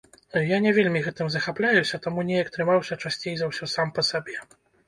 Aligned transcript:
Я 0.51 0.57
не 0.65 0.71
вельмі 0.77 1.01
гэтым 1.07 1.29
захапляюся, 1.35 2.01
таму 2.07 2.25
неяк 2.31 2.51
трымаўся 2.57 2.99
часцей 3.07 3.35
за 3.43 3.53
ўсё 3.55 3.73
сам 3.79 3.87
па 4.01 4.09
сабе. 4.13 4.35